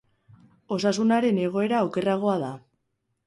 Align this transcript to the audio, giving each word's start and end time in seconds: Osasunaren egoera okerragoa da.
Osasunaren 0.77 1.37
egoera 1.43 1.83
okerragoa 1.89 2.39
da. 2.47 2.51